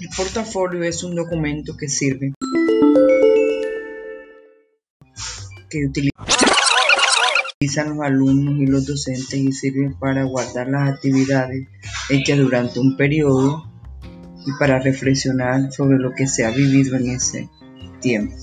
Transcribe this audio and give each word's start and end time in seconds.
El 0.00 0.08
portafolio 0.16 0.82
es 0.82 1.04
un 1.04 1.14
documento 1.14 1.76
que 1.76 1.86
sirve 1.86 2.32
que 5.68 5.86
utilizan 5.86 6.14
los 7.90 8.00
alumnos 8.00 8.58
y 8.60 8.66
los 8.66 8.86
docentes 8.86 9.34
y 9.34 9.52
sirve 9.52 9.94
para 10.00 10.24
guardar 10.24 10.68
las 10.68 10.88
actividades 10.88 11.68
hechas 12.08 12.38
durante 12.38 12.80
un 12.80 12.96
periodo 12.96 13.70
y 14.46 14.52
para 14.58 14.78
reflexionar 14.78 15.70
sobre 15.70 15.98
lo 15.98 16.14
que 16.14 16.26
se 16.26 16.46
ha 16.46 16.50
vivido 16.50 16.96
en 16.96 17.10
ese 17.10 17.50
tiempo. 18.00 18.34